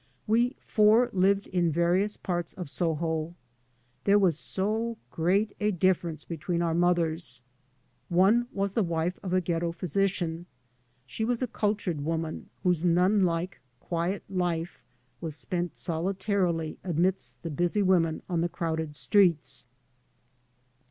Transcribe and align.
We 0.25 0.55
four 0.61 1.09
Uved'in 1.09 1.71
various 1.71 2.17
parts 2.17 2.53
of 2.53 2.71
Soho. 2.71 3.35
There 4.05 4.17
was 4.17 4.35
so 4.35 4.97
great 5.11 5.55
a 5.59 5.69
dif 5.69 6.01
ference 6.01 6.27
between 6.27 6.63
our 6.63 6.73
mothers 6.73 7.39
1 8.09 8.37
One 8.39 8.47
was 8.51 8.71
the 8.73 8.81
wife 8.81 9.19
of 9.21 9.31
a 9.31 9.39
ghetto 9.41 9.71
physician; 9.71 10.47
she 11.05 11.23
was 11.23 11.43
a 11.43 11.47
cultured 11.47 12.01
woman 12.03 12.49
whose 12.63 12.83
nun 12.83 13.25
like 13.25 13.61
quiet 13.79 14.23
life 14.27 14.79
was 15.21 15.35
spent 15.35 15.77
solitarily 15.77 16.79
amidst 16.83 17.39
the 17.43 17.51
busy 17.51 17.83
women 17.83 18.23
on 18.27 18.41
the 18.41 18.49
crowded 18.49 18.95
streets. 18.95 19.67